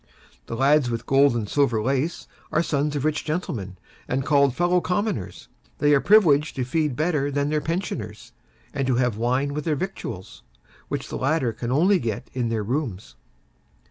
The 0.47 0.55
lads 0.55 0.89
with 0.89 1.05
gold 1.05 1.35
and 1.35 1.47
silver 1.47 1.79
lace 1.79 2.27
are 2.51 2.63
sons 2.63 2.95
of 2.95 3.05
rich 3.05 3.23
gentlemen 3.23 3.77
and 4.07 4.25
called 4.25 4.55
Fellow 4.55 4.81
Commoners; 4.81 5.47
they 5.77 5.93
are 5.93 6.01
privileged 6.01 6.55
to 6.55 6.63
feed 6.65 6.95
better 6.95 7.29
than 7.29 7.49
the 7.51 7.61
pensioners, 7.61 8.31
and 8.73 8.87
to 8.87 8.95
have 8.95 9.15
wine 9.15 9.53
with 9.53 9.63
their 9.65 9.75
victuals, 9.75 10.41
which 10.87 11.09
the 11.09 11.19
latter 11.19 11.53
can 11.53 11.71
only 11.71 11.99
get 11.99 12.31
in 12.33 12.49
their 12.49 12.63
rooms. 12.63 13.15